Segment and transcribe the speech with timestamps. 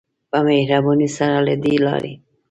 [0.31, 2.13] په مهربانی سره له دی لاری.